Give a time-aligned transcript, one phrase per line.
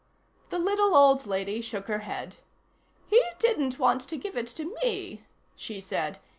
[0.49, 2.37] The little old lady shook her head.
[3.07, 6.17] "He didn't want to give it to me," she said.